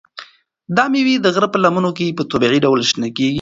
[0.77, 3.29] دا مېوې د غره په لمنو کې په طبیعي ډول شنه کیږي.